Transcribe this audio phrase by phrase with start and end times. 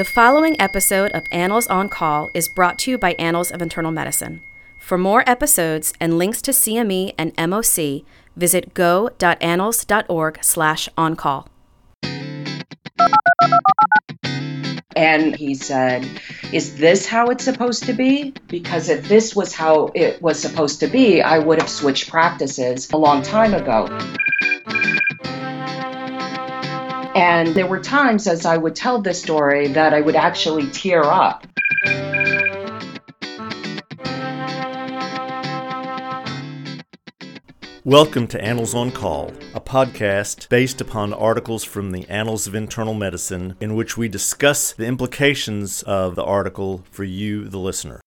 [0.00, 3.92] The following episode of Annals on Call is brought to you by Annals of Internal
[3.92, 4.40] Medicine.
[4.78, 11.48] For more episodes and links to CME and MOC, visit go.annals.org slash on-call.
[14.96, 16.08] And he said,
[16.50, 18.32] Is this how it's supposed to be?
[18.48, 22.90] Because if this was how it was supposed to be, I would have switched practices
[22.90, 23.86] a long time ago.
[27.20, 31.02] And there were times as I would tell this story that I would actually tear
[31.02, 31.46] up.
[37.84, 42.94] Welcome to Annals on Call, a podcast based upon articles from the Annals of Internal
[42.94, 48.00] Medicine in which we discuss the implications of the article for you, the listener.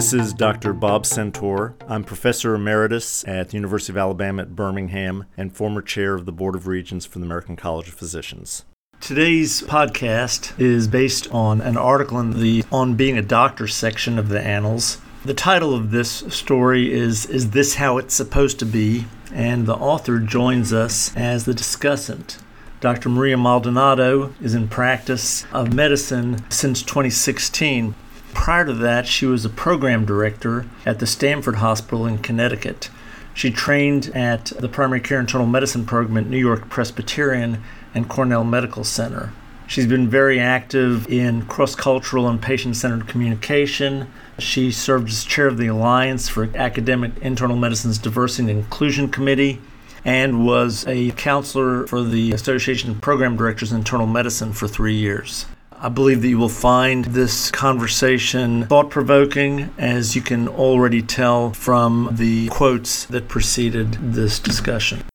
[0.00, 0.72] This is Dr.
[0.72, 1.74] Bob Centor.
[1.86, 6.32] I'm Professor Emeritus at the University of Alabama at Birmingham and former chair of the
[6.32, 8.64] Board of Regents for the American College of Physicians.
[8.98, 14.30] Today's podcast is based on an article in the On Being a Doctor section of
[14.30, 15.02] the Annals.
[15.26, 19.04] The title of this story is Is This How It's Supposed to Be?
[19.34, 22.38] And the author joins us as the discussant.
[22.80, 23.10] Dr.
[23.10, 27.94] Maria Maldonado is in practice of medicine since 2016.
[28.34, 32.90] Prior to that, she was a program director at the Stamford Hospital in Connecticut.
[33.34, 37.62] She trained at the primary care internal medicine program at New York Presbyterian
[37.94, 39.32] and Cornell Medical Center.
[39.66, 44.10] She's been very active in cross cultural and patient centered communication.
[44.38, 49.60] She served as chair of the Alliance for Academic Internal Medicine's Diversity and Inclusion Committee
[50.04, 54.96] and was a counselor for the Association of Program Directors in Internal Medicine for three
[54.96, 55.46] years.
[55.82, 61.54] I believe that you will find this conversation thought provoking, as you can already tell
[61.54, 65.09] from the quotes that preceded this discussion.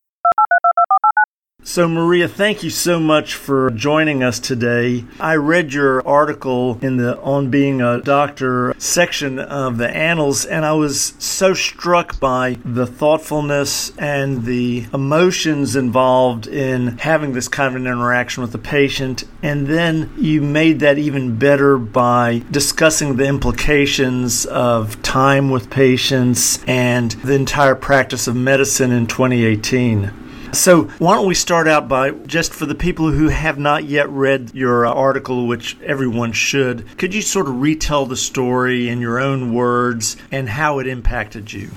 [1.68, 5.04] So, Maria, thank you so much for joining us today.
[5.20, 10.64] I read your article in the On Being a Doctor section of the Annals, and
[10.64, 17.76] I was so struck by the thoughtfulness and the emotions involved in having this kind
[17.76, 19.24] of an interaction with the patient.
[19.42, 26.64] And then you made that even better by discussing the implications of time with patients
[26.68, 30.25] and the entire practice of medicine in 2018.
[30.52, 34.10] So, why don't we start out by just for the people who have not yet
[34.10, 39.02] read your uh, article, which everyone should, could you sort of retell the story in
[39.02, 41.72] your own words and how it impacted you?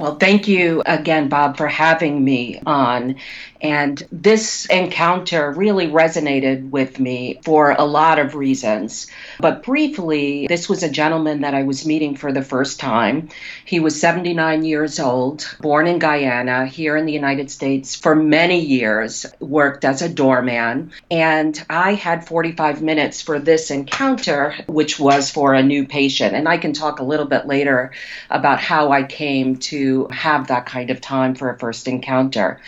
[0.00, 3.16] Well, thank you again, Bob, for having me on.
[3.60, 9.08] And this encounter really resonated with me for a lot of reasons.
[9.38, 13.28] But briefly, this was a gentleman that I was meeting for the first time.
[13.66, 18.60] He was 79 years old, born in Guyana, here in the United States for many
[18.60, 20.92] years, worked as a doorman.
[21.10, 26.34] And I had 45 minutes for this encounter, which was for a new patient.
[26.34, 27.92] And I can talk a little bit later
[28.30, 32.60] about how I came to have that kind of time for a first encounter.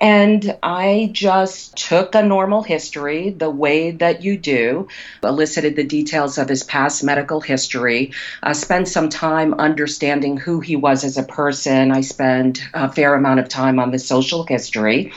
[0.00, 4.88] And I just took a normal history, the way that you do,
[5.22, 8.12] elicited the details of his past medical history,
[8.42, 11.92] uh, spent some time understanding who he was as a person.
[11.92, 15.12] I spent a fair amount of time on the social history.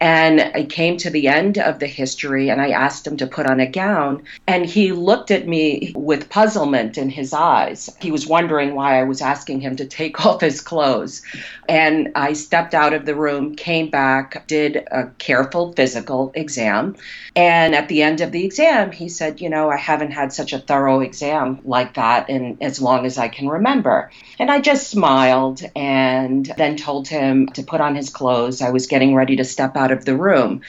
[0.00, 3.46] And I came to the end of the history and I asked him to put
[3.46, 4.24] on a gown.
[4.46, 7.90] And he looked at me with puzzlement in his eyes.
[8.00, 11.22] He was wondering why I was asking him to take off his clothes.
[11.68, 16.96] And I stepped out of the room, came back, did a careful physical exam.
[17.36, 20.52] And at the end of the exam, he said, You know, I haven't had such
[20.52, 24.10] a thorough exam like that in as long as I can remember.
[24.38, 28.62] And I just smiled and then told him to put on his clothes.
[28.62, 30.60] I was getting ready to step out of the room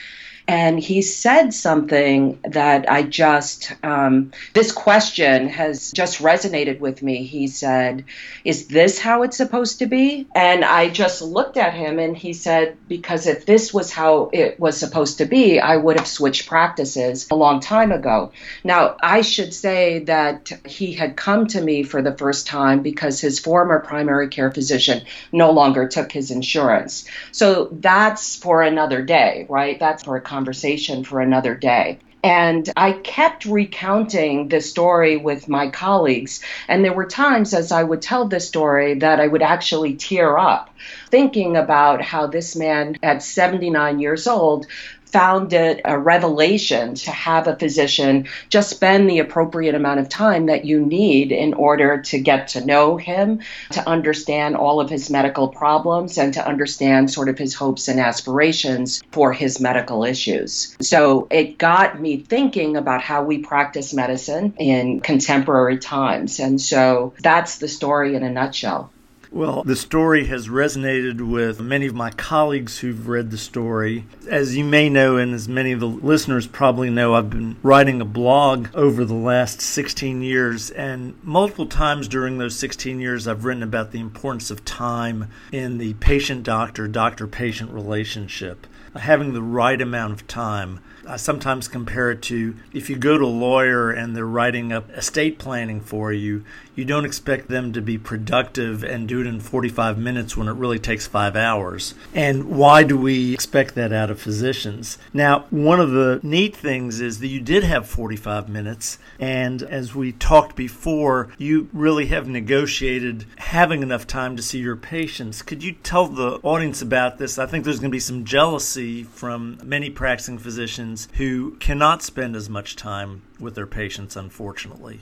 [0.50, 7.22] and he said something that I just, um, this question has just resonated with me.
[7.22, 8.04] He said,
[8.44, 10.26] Is this how it's supposed to be?
[10.34, 14.58] And I just looked at him and he said, Because if this was how it
[14.58, 18.32] was supposed to be, I would have switched practices a long time ago.
[18.64, 23.20] Now, I should say that he had come to me for the first time because
[23.20, 27.04] his former primary care physician no longer took his insurance.
[27.30, 29.78] So that's for another day, right?
[29.78, 31.98] That's for a conversation for another day.
[32.22, 36.40] And I kept recounting this story with my colleagues.
[36.66, 40.38] And there were times as I would tell this story that I would actually tear
[40.38, 40.70] up
[41.10, 44.66] thinking about how this man at 79 years old
[45.12, 50.46] found it a revelation to have a physician just spend the appropriate amount of time
[50.46, 53.40] that you need in order to get to know him,
[53.70, 58.00] to understand all of his medical problems, and to understand sort of his hopes and
[58.00, 60.76] aspirations for his medical issues.
[60.80, 66.40] So it got me thinking about how we practice medicine in contemporary times.
[66.40, 68.90] And so that's the story in a nutshell.
[69.32, 74.06] Well, the story has resonated with many of my colleagues who've read the story.
[74.28, 78.00] As you may know, and as many of the listeners probably know, I've been writing
[78.00, 83.44] a blog over the last 16 years, and multiple times during those 16 years, I've
[83.44, 88.66] written about the importance of time in the patient doctor, doctor patient relationship,
[88.96, 90.80] having the right amount of time.
[91.06, 94.90] I sometimes compare it to if you go to a lawyer and they're writing up
[94.90, 96.44] estate planning for you,
[96.74, 100.52] you don't expect them to be productive and do it in 45 minutes when it
[100.52, 101.94] really takes five hours.
[102.14, 104.98] And why do we expect that out of physicians?
[105.12, 109.94] Now, one of the neat things is that you did have 45 minutes, and as
[109.94, 115.42] we talked before, you really have negotiated having enough time to see your patients.
[115.42, 117.38] Could you tell the audience about this?
[117.38, 122.34] I think there's going to be some jealousy from many practicing physicians who cannot spend
[122.36, 125.00] as much time with their patients, unfortunately.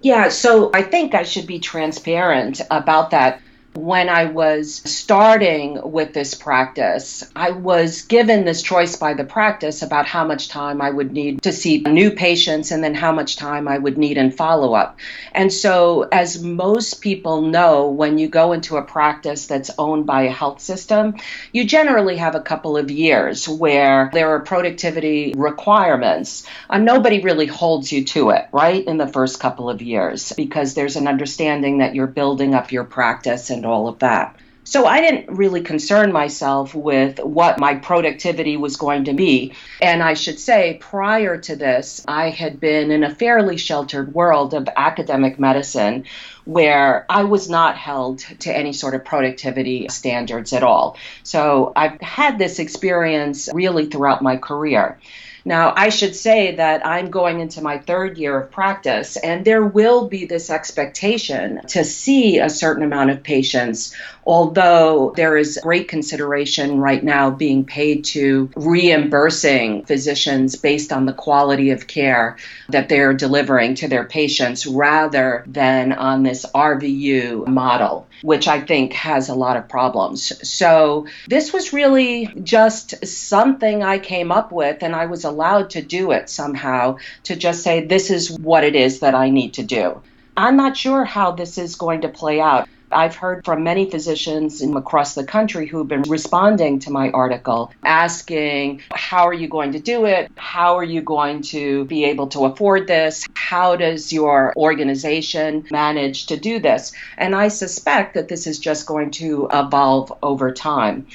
[0.00, 3.40] Yeah, so I think I should be transparent about that
[3.74, 9.82] when I was starting with this practice, I was given this choice by the practice
[9.82, 13.36] about how much time I would need to see new patients and then how much
[13.36, 14.98] time I would need in follow up.
[15.32, 20.22] And so, as most people know, when you go into a practice that's owned by
[20.22, 21.16] a health system,
[21.52, 26.44] you generally have a couple of years where there are productivity requirements.
[26.74, 30.96] Nobody really holds you to it, right, in the first couple of years because there's
[30.96, 34.36] an understanding that you're building up your practice and all of that.
[34.68, 39.54] So I didn't really concern myself with what my productivity was going to be.
[39.80, 44.52] And I should say, prior to this, I had been in a fairly sheltered world
[44.52, 46.04] of academic medicine
[46.44, 50.98] where I was not held to any sort of productivity standards at all.
[51.22, 54.98] So I've had this experience really throughout my career.
[55.48, 59.64] Now, I should say that I'm going into my third year of practice, and there
[59.64, 63.94] will be this expectation to see a certain amount of patients,
[64.26, 71.14] although there is great consideration right now being paid to reimbursing physicians based on the
[71.14, 72.36] quality of care
[72.68, 78.92] that they're delivering to their patients rather than on this RVU model, which I think
[78.92, 80.48] has a lot of problems.
[80.48, 85.82] So, this was really just something I came up with, and I was allowed to
[85.82, 89.62] do it somehow to just say, this is what it is that I need to
[89.62, 90.02] do.
[90.36, 92.68] I'm not sure how this is going to play out.
[92.90, 98.82] I've heard from many physicians across the country who've been responding to my article, asking,
[98.92, 100.30] How are you going to do it?
[100.36, 103.26] How are you going to be able to afford this?
[103.34, 106.92] How does your organization manage to do this?
[107.16, 111.06] And I suspect that this is just going to evolve over time.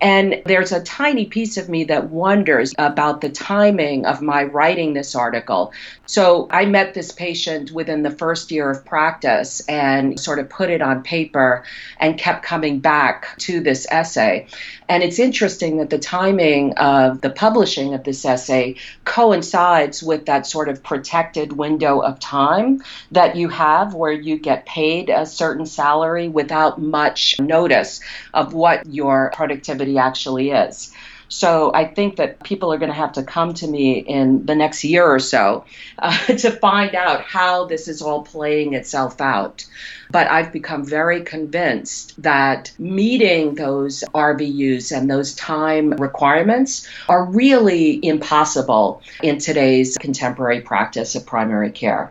[0.00, 4.94] And there's a tiny piece of me that wonders about the timing of my writing
[4.94, 5.72] this article.
[6.06, 10.70] So I met this patient within the first year of practice and sort of put
[10.70, 11.64] it on paper
[11.98, 14.46] and kept coming back to this essay.
[14.88, 20.46] And it's interesting that the timing of the publishing of this essay coincides with that
[20.46, 25.66] sort of protected window of time that you have where you get paid a certain
[25.66, 28.00] salary without much notice
[28.32, 30.92] of what your productivity actually is.
[31.28, 34.54] So I think that people are going to have to come to me in the
[34.54, 35.64] next year or so
[35.98, 39.66] uh, to find out how this is all playing itself out.
[40.10, 48.00] But I've become very convinced that meeting those RVUs and those time requirements are really
[48.02, 52.10] impossible in today's contemporary practice of primary care.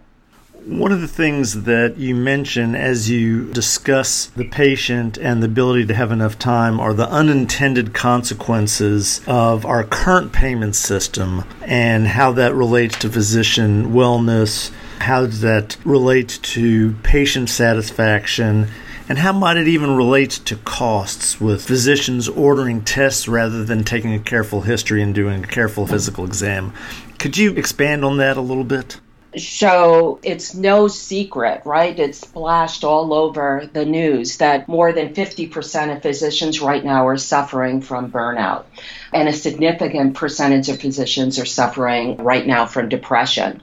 [0.67, 5.85] One of the things that you mention as you discuss the patient and the ability
[5.85, 12.33] to have enough time are the unintended consequences of our current payment system and how
[12.33, 18.67] that relates to physician wellness, how does that relate to patient satisfaction,
[19.07, 24.13] and how might it even relate to costs with physicians ordering tests rather than taking
[24.13, 26.73] a careful history and doing a careful physical exam?
[27.19, 28.99] Could you expand on that a little bit?
[29.37, 31.97] So it's no secret, right?
[31.97, 37.17] It's splashed all over the news that more than 50% of physicians right now are
[37.17, 38.65] suffering from burnout.
[39.13, 43.61] And a significant percentage of physicians are suffering right now from depression.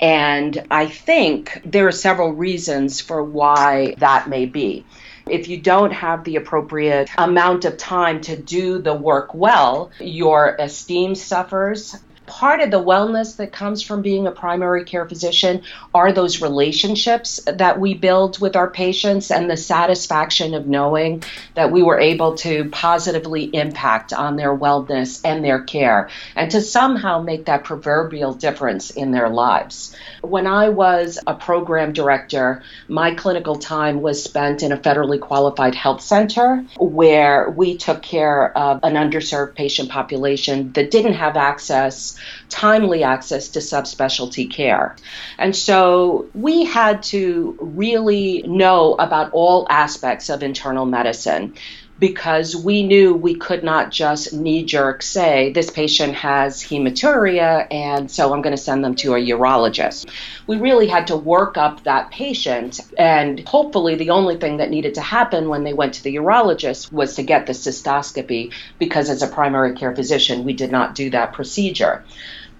[0.00, 4.86] And I think there are several reasons for why that may be.
[5.28, 10.56] If you don't have the appropriate amount of time to do the work well, your
[10.58, 11.96] esteem suffers
[12.30, 17.40] part of the wellness that comes from being a primary care physician are those relationships
[17.46, 22.36] that we build with our patients and the satisfaction of knowing that we were able
[22.36, 28.32] to positively impact on their wellness and their care and to somehow make that proverbial
[28.32, 29.96] difference in their lives.
[30.22, 35.74] When I was a program director, my clinical time was spent in a federally qualified
[35.74, 42.19] health center where we took care of an underserved patient population that didn't have access
[42.48, 44.96] timely access to subspecialty care.
[45.38, 51.54] And so we had to really know about all aspects of internal medicine
[52.00, 58.10] because we knew we could not just knee jerk say, this patient has hematuria, and
[58.10, 60.08] so I'm going to send them to a urologist.
[60.46, 64.94] We really had to work up that patient, and hopefully, the only thing that needed
[64.94, 69.22] to happen when they went to the urologist was to get the cystoscopy, because as
[69.22, 72.02] a primary care physician, we did not do that procedure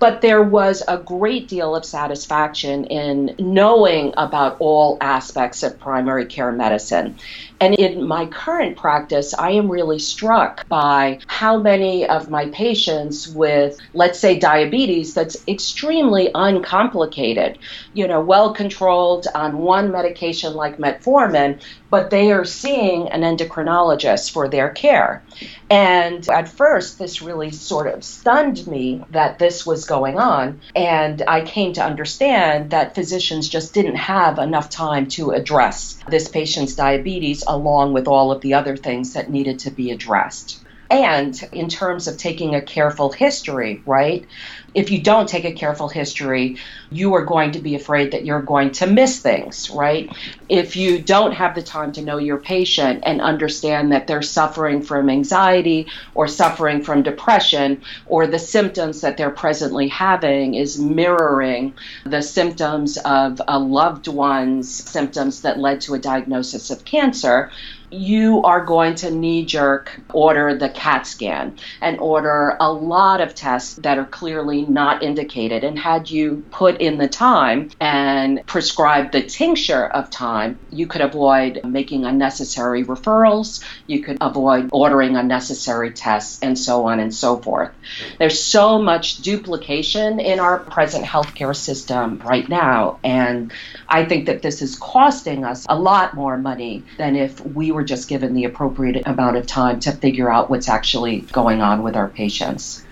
[0.00, 6.24] but there was a great deal of satisfaction in knowing about all aspects of primary
[6.24, 7.16] care medicine.
[7.60, 13.28] And in my current practice, I am really struck by how many of my patients
[13.28, 17.58] with, let's say, diabetes that's extremely uncomplicated,
[17.92, 24.32] you know, well controlled on one medication like metformin, but they are seeing an endocrinologist
[24.32, 25.22] for their care.
[25.68, 30.60] And at first, this really sort of stunned me that this was going on.
[30.74, 36.28] And I came to understand that physicians just didn't have enough time to address this
[36.28, 40.64] patient's diabetes along with all of the other things that needed to be addressed.
[40.90, 44.26] And in terms of taking a careful history, right?
[44.74, 46.58] If you don't take a careful history,
[46.90, 50.10] you are going to be afraid that you're going to miss things, right?
[50.48, 54.82] If you don't have the time to know your patient and understand that they're suffering
[54.82, 61.74] from anxiety or suffering from depression, or the symptoms that they're presently having is mirroring
[62.04, 67.50] the symptoms of a loved one's symptoms that led to a diagnosis of cancer,
[67.90, 73.34] you are going to knee jerk order the CAT scan and order a lot of
[73.34, 75.64] tests that are clearly not indicated.
[75.64, 81.00] And had you put in the time and prescribed the tincture of time, you could
[81.00, 87.38] avoid making unnecessary referrals, you could avoid ordering unnecessary tests, and so on and so
[87.38, 87.72] forth.
[88.18, 92.98] There's so much duplication in our present healthcare system right now.
[93.02, 93.52] And
[93.88, 97.79] I think that this is costing us a lot more money than if we were
[97.80, 101.82] were just given the appropriate amount of time to figure out what's actually going on
[101.82, 102.84] with our patients.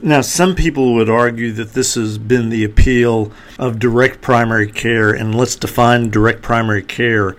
[0.00, 5.10] Now, some people would argue that this has been the appeal of direct primary care,
[5.10, 7.34] and let's define direct primary care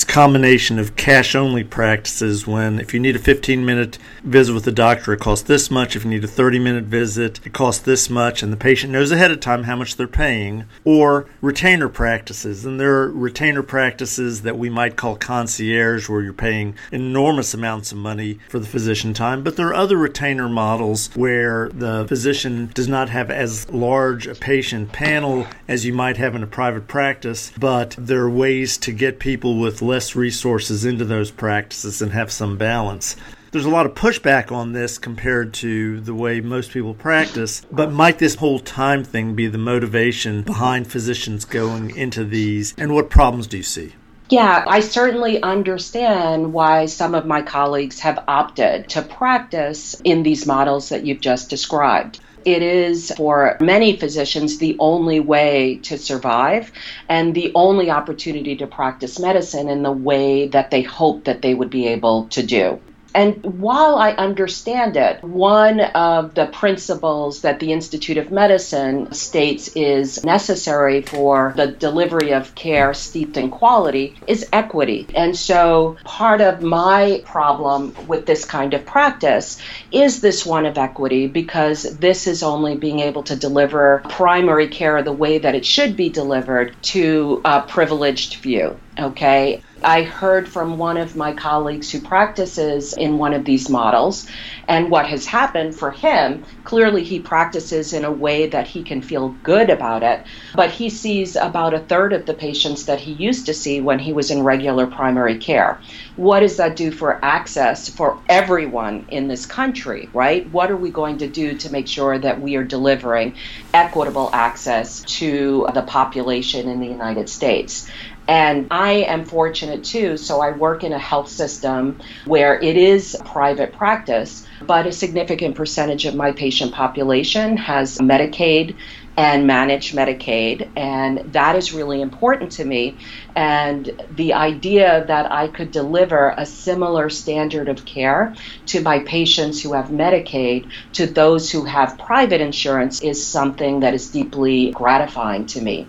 [0.00, 4.54] it's a combination of cash only practices when if you need a 15 minute visit
[4.54, 5.94] with the doctor, it costs this much.
[5.94, 9.12] If you need a 30 minute visit, it costs this much, and the patient knows
[9.12, 10.64] ahead of time how much they're paying.
[10.84, 12.64] Or retainer practices.
[12.64, 17.92] And there are retainer practices that we might call concierge, where you're paying enormous amounts
[17.92, 19.42] of money for the physician time.
[19.44, 24.34] But there are other retainer models where the physician does not have as large a
[24.34, 28.92] patient panel as you might have in a private practice, but there are ways to
[28.92, 33.16] get people with less resources into those practices and have some balance.
[33.50, 37.90] There's a lot of pushback on this compared to the way most people practice, but
[37.90, 43.10] might this whole time thing be the motivation behind physicians going into these, and what
[43.10, 43.94] problems do you see?
[44.28, 50.46] Yeah, I certainly understand why some of my colleagues have opted to practice in these
[50.46, 52.20] models that you've just described.
[52.44, 56.72] It is for many physicians the only way to survive
[57.08, 61.54] and the only opportunity to practice medicine in the way that they hope that they
[61.54, 62.80] would be able to do.
[63.14, 69.68] And while I understand it, one of the principles that the Institute of Medicine states
[69.74, 75.06] is necessary for the delivery of care steeped in quality is equity.
[75.14, 80.78] And so part of my problem with this kind of practice is this one of
[80.78, 85.66] equity because this is only being able to deliver primary care the way that it
[85.66, 88.78] should be delivered to a privileged few.
[88.98, 89.62] Okay.
[89.82, 94.26] I heard from one of my colleagues who practices in one of these models,
[94.68, 99.02] and what has happened for him clearly he practices in a way that he can
[99.02, 103.12] feel good about it, but he sees about a third of the patients that he
[103.12, 105.80] used to see when he was in regular primary care.
[106.16, 110.48] What does that do for access for everyone in this country, right?
[110.50, 113.34] What are we going to do to make sure that we are delivering
[113.72, 117.90] equitable access to the population in the United States?
[118.28, 120.16] And I am fortunate too.
[120.16, 125.56] So I work in a health system where it is private practice, but a significant
[125.56, 128.76] percentage of my patient population has Medicaid
[129.16, 130.70] and manage Medicaid.
[130.76, 132.98] And that is really important to me.
[133.34, 138.34] And the idea that I could deliver a similar standard of care
[138.66, 143.92] to my patients who have Medicaid to those who have private insurance is something that
[143.92, 145.86] is deeply gratifying to me.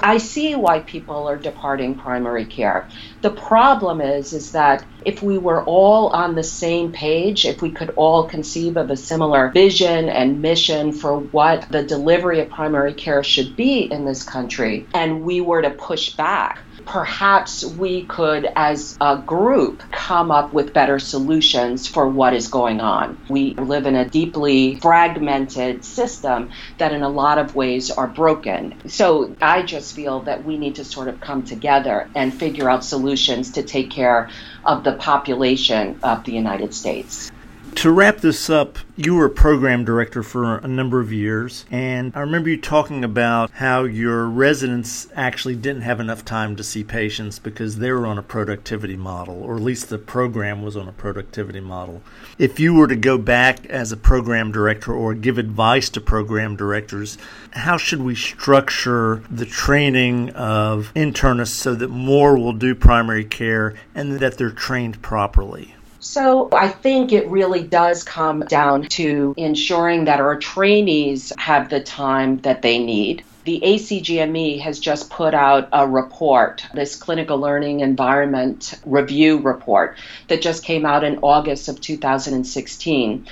[0.00, 2.88] I see why people are departing primary care.
[3.22, 7.72] The problem is is that if we were all on the same page, if we
[7.72, 12.94] could all conceive of a similar vision and mission for what the delivery of primary
[12.94, 18.48] care should be in this country and we were to push back perhaps we could,
[18.56, 23.18] as a group, come up with better solutions for what is going on.
[23.28, 28.74] We live in a deeply fragmented system that, in a lot of ways, are broken.
[28.86, 32.84] So I just feel that we need to sort of come together and figure out
[32.84, 34.30] solutions to take care
[34.64, 37.30] of the population of the United States.
[37.76, 42.12] To wrap this up, you were a program director for a number of years, and
[42.14, 46.84] I remember you talking about how your residents actually didn't have enough time to see
[46.84, 50.86] patients because they were on a productivity model, or at least the program was on
[50.86, 52.02] a productivity model.
[52.38, 56.54] If you were to go back as a program director or give advice to program
[56.54, 57.18] directors,
[57.50, 63.74] how should we structure the training of internists so that more will do primary care
[63.92, 65.74] and that they're trained properly?
[66.02, 71.80] So I think it really does come down to ensuring that our trainees have the
[71.80, 73.24] time that they need.
[73.44, 80.42] The ACGME has just put out a report, this clinical learning environment review report that
[80.42, 83.26] just came out in August of 2016.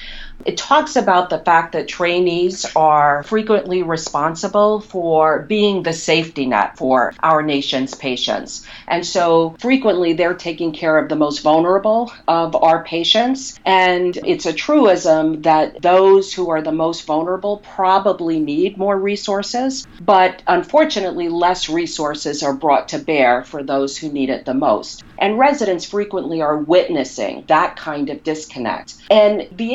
[0.44, 6.76] It talks about the fact that trainees are frequently responsible for being the safety net
[6.78, 8.66] for our nation's patients.
[8.88, 13.58] And so frequently they're taking care of the most vulnerable of our patients.
[13.64, 19.86] And it's a truism that those who are the most vulnerable probably need more resources.
[20.00, 25.04] But unfortunately, less resources are brought to bear for those who need it the most.
[25.18, 28.94] And residents frequently are witnessing that kind of disconnect.
[29.10, 29.74] And the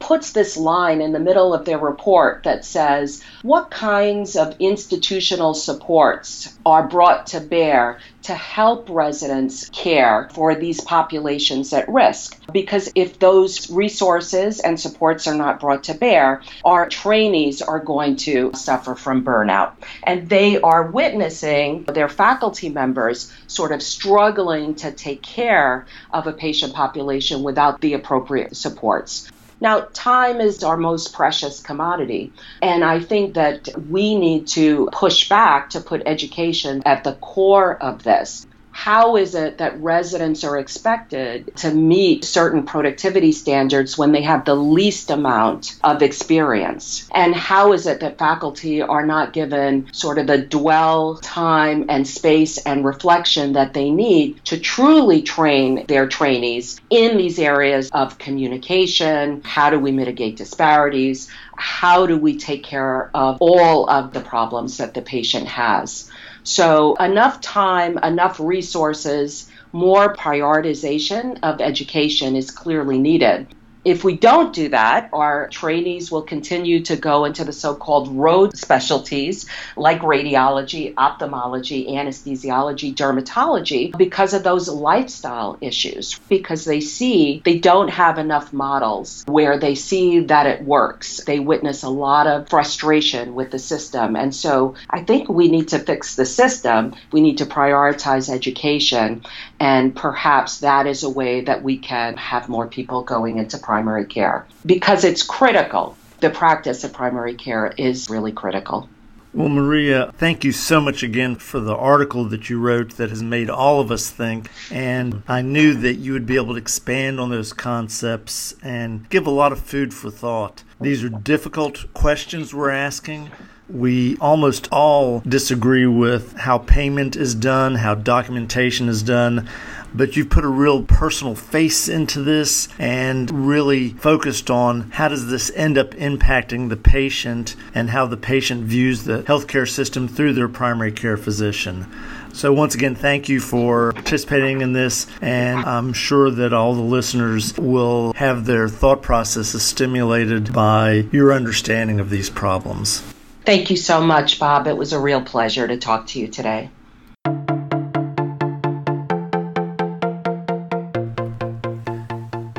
[0.00, 5.54] Puts this line in the middle of their report that says, What kinds of institutional
[5.54, 12.38] supports are brought to bear to help residents care for these populations at risk?
[12.52, 18.16] Because if those resources and supports are not brought to bear, our trainees are going
[18.16, 19.72] to suffer from burnout.
[20.02, 26.32] And they are witnessing their faculty members sort of struggling to take care of a
[26.32, 29.30] patient population without the appropriate supports.
[29.60, 32.32] Now, time is our most precious commodity.
[32.60, 37.76] And I think that we need to push back to put education at the core
[37.82, 38.45] of this
[38.76, 44.44] how is it that residents are expected to meet certain productivity standards when they have
[44.44, 47.08] the least amount of experience?
[47.14, 52.06] And how is it that faculty are not given sort of the dwell time and
[52.06, 58.18] space and reflection that they need to truly train their trainees in these areas of
[58.18, 59.40] communication?
[59.42, 61.30] How do we mitigate disparities?
[61.56, 66.10] How do we take care of all of the problems that the patient has?
[66.48, 73.48] So, enough time, enough resources, more prioritization of education is clearly needed.
[73.86, 78.08] If we don't do that, our trainees will continue to go into the so called
[78.08, 79.46] road specialties
[79.76, 87.86] like radiology, ophthalmology, anesthesiology, dermatology because of those lifestyle issues, because they see they don't
[87.86, 91.22] have enough models where they see that it works.
[91.24, 94.16] They witness a lot of frustration with the system.
[94.16, 96.96] And so I think we need to fix the system.
[97.12, 99.22] We need to prioritize education.
[99.60, 104.06] And perhaps that is a way that we can have more people going into primary
[104.06, 105.94] care because it's critical.
[106.20, 108.88] The practice of primary care is really critical.
[109.34, 113.22] Well, Maria, thank you so much again for the article that you wrote that has
[113.22, 114.48] made all of us think.
[114.70, 119.26] And I knew that you would be able to expand on those concepts and give
[119.26, 120.64] a lot of food for thought.
[120.80, 123.30] These are difficult questions we're asking.
[123.68, 129.50] We almost all disagree with how payment is done, how documentation is done
[129.94, 135.28] but you've put a real personal face into this and really focused on how does
[135.28, 140.32] this end up impacting the patient and how the patient views the healthcare system through
[140.32, 141.86] their primary care physician.
[142.32, 146.82] So, once again, thank you for participating in this, and I'm sure that all the
[146.82, 153.02] listeners will have their thought processes stimulated by your understanding of these problems.
[153.46, 154.66] Thank you so much, Bob.
[154.66, 156.68] It was a real pleasure to talk to you today.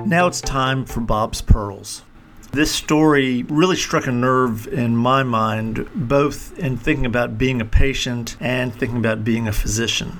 [0.07, 2.03] Now it's time for Bob's Pearls.
[2.53, 7.65] This story really struck a nerve in my mind, both in thinking about being a
[7.65, 10.17] patient and thinking about being a physician.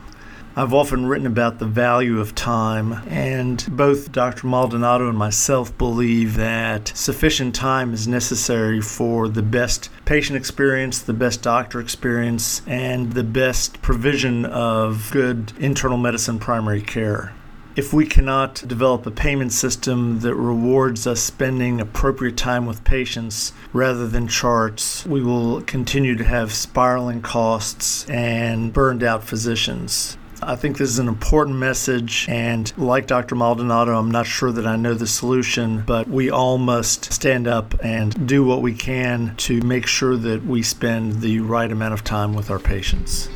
[0.57, 4.47] I've often written about the value of time, and both Dr.
[4.47, 11.13] Maldonado and myself believe that sufficient time is necessary for the best patient experience, the
[11.13, 17.33] best doctor experience, and the best provision of good internal medicine primary care.
[17.77, 23.53] If we cannot develop a payment system that rewards us spending appropriate time with patients
[23.71, 30.17] rather than charts, we will continue to have spiraling costs and burned out physicians.
[30.41, 33.35] I think this is an important message, and like Dr.
[33.35, 37.75] Maldonado, I'm not sure that I know the solution, but we all must stand up
[37.83, 42.03] and do what we can to make sure that we spend the right amount of
[42.03, 43.29] time with our patients.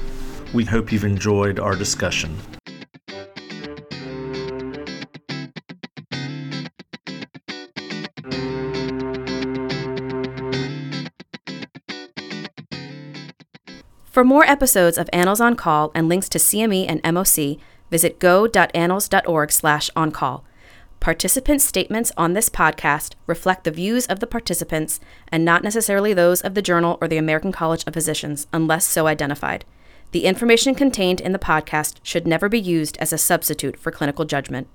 [0.51, 2.35] We hope you've enjoyed our discussion.
[14.21, 17.57] For more episodes of Annals on Call and links to CME and MOC,
[17.89, 20.45] visit go.annals.org slash on-call.
[20.99, 26.39] Participant statements on this podcast reflect the views of the participants and not necessarily those
[26.39, 29.65] of the journal or the American College of Physicians, unless so identified.
[30.11, 34.25] The information contained in the podcast should never be used as a substitute for clinical
[34.25, 34.67] judgment.